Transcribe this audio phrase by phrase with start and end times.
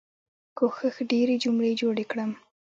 [0.57, 2.31] کوښښ ډيرې جملې جوړې کړم.